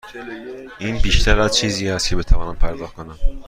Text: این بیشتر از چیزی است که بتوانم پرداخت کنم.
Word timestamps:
این 0.79 0.97
بیشتر 0.97 1.39
از 1.39 1.55
چیزی 1.57 1.89
است 1.89 2.09
که 2.09 2.15
بتوانم 2.15 2.55
پرداخت 2.55 2.93
کنم. 2.95 3.19